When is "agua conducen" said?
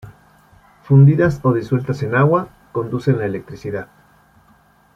2.15-3.19